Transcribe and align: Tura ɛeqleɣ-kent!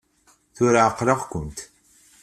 Tura 0.55 0.81
ɛeqleɣ-kent! 0.87 1.59